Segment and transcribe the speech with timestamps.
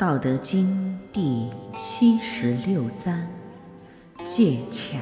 [0.00, 3.22] 道德经第七十六章：
[4.24, 4.98] 戒强。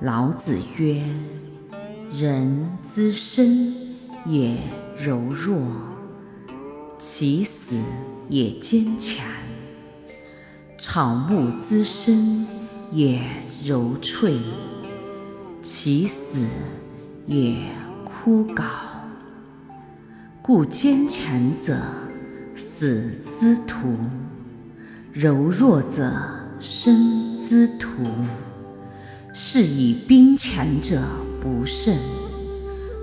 [0.00, 1.04] 老子曰
[2.12, 3.72] ：“人之生
[4.26, 4.58] 也
[4.98, 5.56] 柔弱，
[6.98, 7.80] 其死
[8.28, 9.24] 也坚强；
[10.76, 12.44] 草木之生
[12.90, 13.22] 也
[13.64, 14.36] 柔脆，
[15.62, 16.44] 其死
[17.28, 17.54] 也
[18.04, 18.64] 枯槁。
[20.42, 21.24] 故坚强
[21.64, 21.80] 者。”
[22.56, 23.96] 死之徒，
[25.12, 26.12] 柔弱者
[26.60, 27.88] 生之徒。
[29.36, 31.02] 是以兵强者
[31.42, 31.98] 不胜，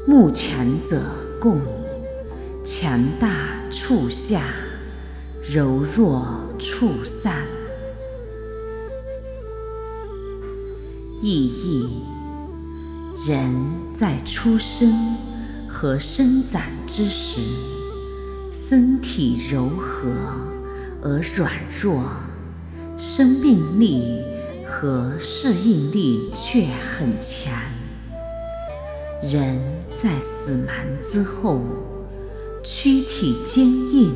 [0.07, 1.01] 木强者
[1.41, 1.59] 共。
[2.63, 4.43] 强大处下，
[5.43, 6.25] 柔弱
[6.57, 7.43] 处散。
[11.21, 11.89] 意义：
[13.27, 13.53] 人
[13.93, 15.17] 在出生
[15.67, 17.41] 和生长之时。
[18.71, 20.09] 身体柔和
[21.03, 22.05] 而软弱，
[22.97, 24.21] 生命力
[24.65, 27.51] 和适应力却很强。
[29.21, 29.59] 人
[29.97, 31.61] 在死亡之后，
[32.63, 34.09] 躯体坚硬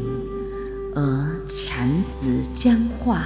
[0.95, 1.03] 而
[1.49, 1.89] 强
[2.21, 3.25] 直僵化，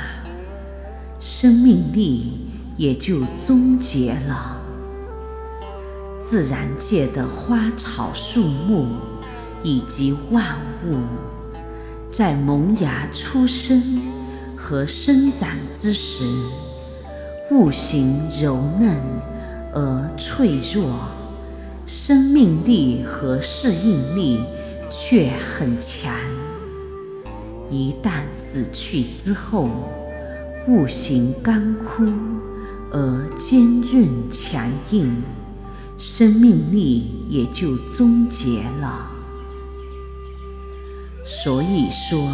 [1.20, 4.60] 生命力也就终结了。
[6.24, 8.88] 自然界的花草树木。
[9.64, 10.98] 以及万物，
[12.12, 14.02] 在萌芽、出生
[14.56, 16.24] 和生长之时，
[17.52, 18.96] 物形柔嫩
[19.74, 21.10] 而脆弱，
[21.86, 24.40] 生命力和适应力
[24.90, 26.14] 却很强。
[27.70, 29.70] 一旦死去之后，
[30.68, 32.06] 物形干枯
[32.92, 35.22] 而坚韧强硬，
[35.98, 39.19] 生命力也就终结了。
[41.32, 42.28] 所以说，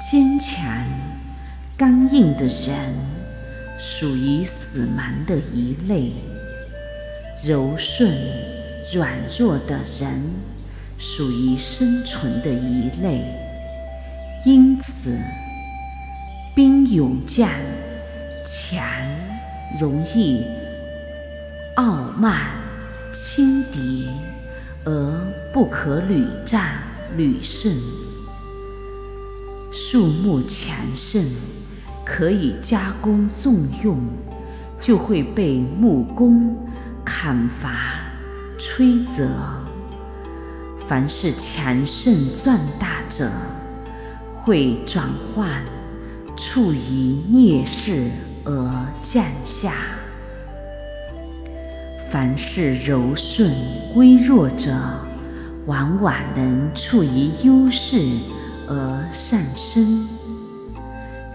[0.00, 0.64] 坚强、
[1.76, 2.96] 刚硬的人
[3.78, 6.10] 属于死亡的一类；
[7.44, 8.10] 柔顺、
[8.94, 10.24] 软弱的人
[10.98, 13.22] 属于生存的一类。
[14.46, 15.18] 因此，
[16.56, 17.46] 兵勇将
[18.46, 18.82] 强
[19.78, 20.42] 容易
[21.76, 22.52] 傲慢
[23.12, 24.08] 轻敌，
[24.86, 24.92] 而
[25.52, 26.72] 不可屡战。
[27.16, 27.70] 屡胜，
[29.70, 31.26] 树木强盛，
[32.06, 33.98] 可以加工重用，
[34.80, 36.56] 就会被木工
[37.04, 38.00] 砍伐
[38.58, 39.28] 摧折。
[40.88, 43.30] 凡是强盛壮大者，
[44.36, 45.62] 会转换，
[46.36, 48.10] 处于劣势
[48.44, 49.70] 而降下；
[52.10, 53.54] 凡是柔顺
[53.94, 54.74] 微弱者，
[55.66, 57.96] 往往能处于优势
[58.66, 60.06] 而上升。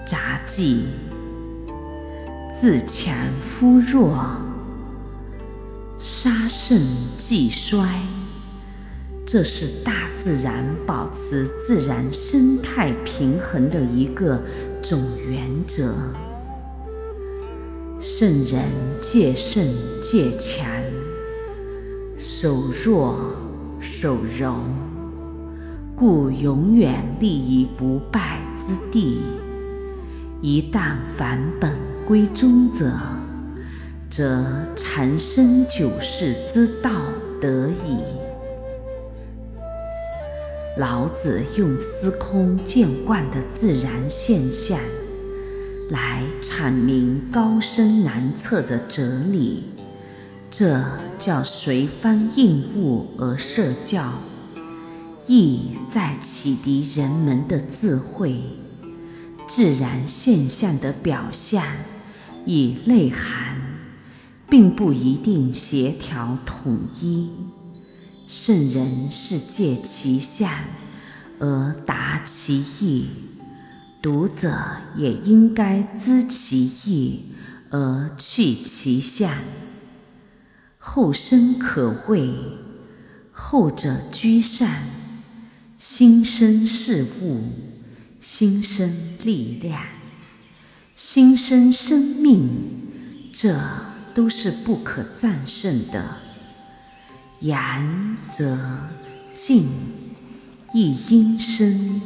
[0.05, 0.85] 杂技，
[2.53, 4.17] 自强夫弱，
[5.99, 6.81] 杀胜
[7.17, 8.01] 即衰。
[9.25, 14.41] 这是大自然保持自然生态平衡的一个
[14.81, 15.93] 总原则。
[17.99, 18.63] 圣人
[19.01, 19.67] 戒胜
[20.01, 20.65] 戒强，
[22.17, 23.46] 守弱。
[23.87, 24.53] 守柔，
[25.95, 29.21] 故永远立于不败之地。
[30.41, 31.73] 一旦返本
[32.05, 32.91] 归宗者，
[34.07, 34.45] 则
[34.75, 36.91] 长生久世之道
[37.41, 37.97] 得矣。
[40.77, 44.77] 老子用司空见惯的自然现象，
[45.89, 49.63] 来阐明高深难测的哲理。
[50.49, 50.81] 这
[51.19, 54.13] 叫随方应物而设教，
[55.27, 58.41] 意在启迪人们的智慧。
[59.47, 61.63] 自然现象的表象
[62.45, 63.61] 与内涵，
[64.49, 67.29] 并不一定协调统一。
[68.27, 70.49] 圣人是借其象
[71.39, 73.07] 而达其意，
[74.01, 74.53] 读者
[74.95, 77.25] 也应该知其意
[77.69, 79.31] 而去其象。
[80.89, 82.33] 后生可畏，
[83.33, 84.69] 后者居上；
[85.77, 87.41] 心生事物，
[88.21, 88.89] 心生
[89.21, 89.83] 力量，
[90.95, 92.49] 心生生命，
[93.33, 93.59] 这
[94.15, 96.15] 都是不可战胜的。
[97.41, 98.57] 阳则
[99.33, 99.67] 静，
[100.73, 101.99] 亦阴生；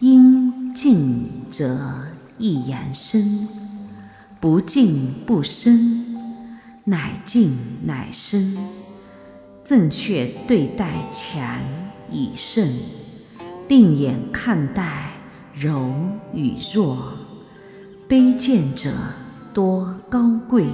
[0.00, 2.08] 阴静则
[2.38, 3.48] 亦阳生，
[4.40, 6.03] 不静不生。
[6.86, 8.58] 乃静乃生，
[9.64, 11.58] 正确对待强
[12.10, 12.76] 以胜，
[13.68, 15.12] 另眼看待
[15.54, 15.94] 柔
[16.34, 17.14] 与弱，
[18.06, 18.92] 卑贱者
[19.54, 20.66] 多高贵，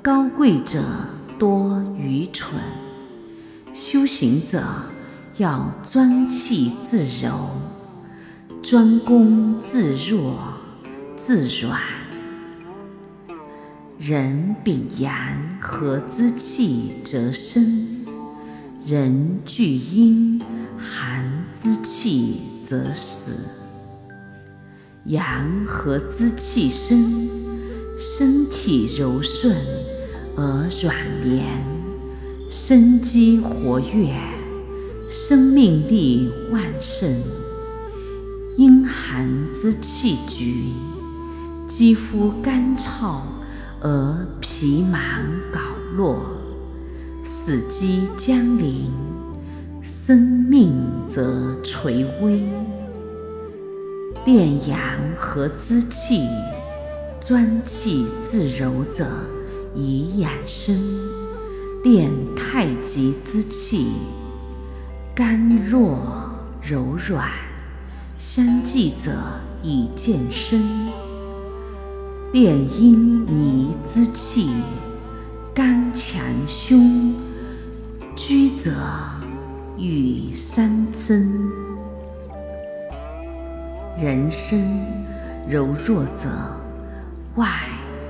[0.00, 0.84] 高贵者
[1.36, 2.60] 多愚蠢。
[3.72, 4.62] 修行者
[5.38, 7.50] 要专气自柔，
[8.62, 10.38] 专攻自弱
[11.16, 11.97] 自软。
[13.98, 15.12] 人秉阳
[15.60, 18.06] 和之气则生，
[18.86, 20.40] 人聚阴
[20.78, 23.32] 寒之气则死。
[25.06, 27.28] 阳和之气生，
[27.98, 29.56] 身体柔顺
[30.36, 30.94] 而软
[31.24, 31.44] 绵，
[32.48, 34.14] 生机活跃，
[35.10, 37.20] 生命力旺盛。
[38.56, 40.66] 阴寒之气局，
[41.68, 43.22] 肌肤干燥。
[43.80, 45.00] 而皮芒
[45.52, 45.60] 槁
[45.96, 46.20] 落，
[47.24, 48.90] 死机将临，
[49.82, 50.74] 生命
[51.08, 52.42] 则垂危。
[54.26, 54.80] 炼阳
[55.16, 56.26] 和之气，
[57.20, 59.08] 专气自柔者
[59.76, 60.74] 以养生；
[61.84, 63.92] 炼太极之气，
[65.14, 66.00] 刚弱
[66.60, 67.30] 柔软
[68.18, 69.12] 相济者
[69.62, 71.07] 以健身。
[72.30, 74.50] 炼阴泥之气，
[75.54, 77.14] 刚强胸
[78.14, 78.70] 居则
[79.78, 81.50] 与三增。
[83.96, 84.60] 人生
[85.48, 86.28] 柔弱者，
[87.36, 87.48] 外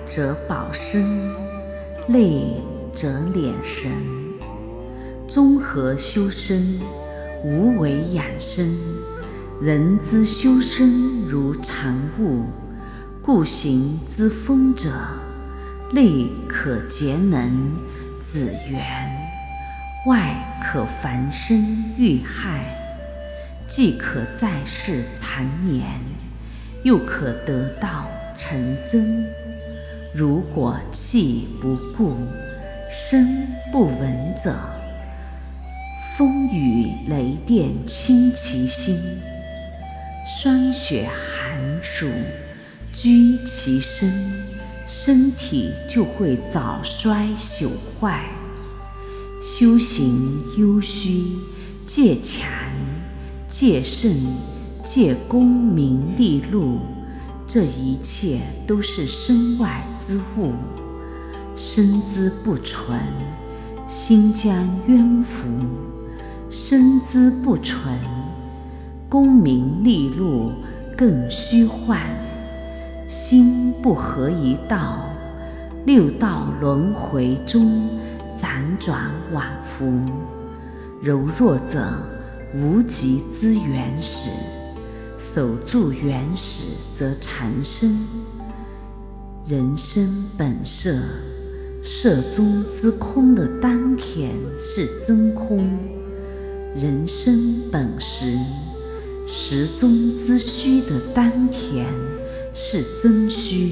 [0.09, 1.31] 则保身，
[2.09, 2.61] 内
[2.93, 3.88] 则敛神。
[5.29, 6.81] 综合修身，
[7.44, 8.76] 无为养生。
[9.62, 12.43] 人之修身如常物。
[13.28, 14.90] 故行之风者，
[15.92, 17.76] 内可节能
[18.22, 18.82] 子元，
[20.06, 20.34] 外
[20.64, 22.64] 可防身遇害，
[23.69, 25.84] 既可在世长年，
[26.84, 29.26] 又可得道成真。
[30.14, 32.16] 如果气不固，
[32.90, 34.56] 身不稳者，
[36.16, 38.98] 风雨雷电侵其心，
[40.26, 42.06] 霜雪寒暑。
[43.00, 44.12] 居其身，
[44.88, 47.68] 身体就会早衰朽
[48.00, 48.24] 坏。
[49.40, 51.36] 修行优虚，
[51.86, 52.50] 戒强，
[53.48, 54.16] 戒慎，
[54.82, 56.80] 戒功名利禄，
[57.46, 60.50] 这一切都是身外之物。
[61.54, 63.00] 身姿不纯，
[63.86, 65.46] 心将冤伏；
[66.50, 67.96] 身姿不纯，
[69.08, 70.50] 功名利禄
[70.96, 72.02] 更虚幻。
[73.08, 75.02] 心不合一道，
[75.87, 77.88] 六道轮回中
[78.37, 79.90] 辗转往复。
[81.00, 81.88] 柔弱者
[82.55, 84.28] 无极之原始，
[85.32, 88.06] 守住原始则长生。
[89.46, 90.94] 人生本色，
[91.82, 95.58] 色中之空的丹田是真空；
[96.75, 98.36] 人生本实，
[99.27, 101.86] 实中之虚的丹田。
[102.60, 103.70] 是真虚，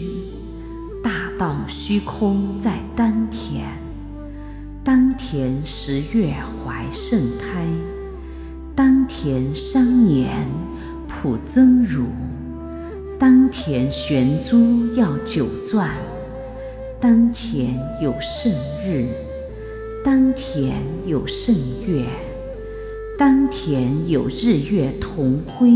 [1.03, 3.65] 大道虚空在丹田。
[4.85, 6.33] 丹田十月
[6.65, 7.67] 怀圣胎，
[8.77, 10.31] 丹田三年
[11.09, 12.05] 普增乳。
[13.19, 15.91] 丹田玄珠要九转，
[17.01, 18.53] 丹田有圣
[18.87, 19.09] 日，
[20.05, 21.53] 丹田有圣
[21.85, 22.07] 月，
[23.19, 25.73] 丹田有日月同辉。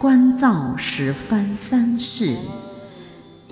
[0.00, 2.34] 观照十方三世，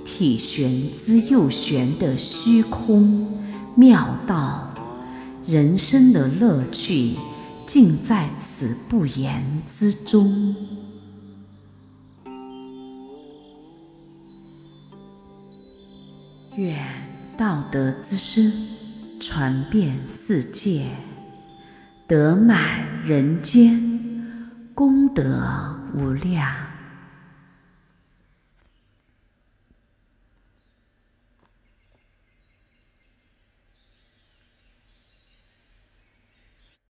[0.06, 3.38] 体玄之又玄的虚空
[3.74, 4.72] 妙道，
[5.46, 7.16] 人生的乐趣
[7.66, 10.56] 尽在此不言之中。
[16.56, 16.78] 愿
[17.36, 18.50] 道德之声
[19.20, 20.86] 传遍世界，
[22.06, 23.98] 德满人间。
[24.74, 26.67] 功德无量。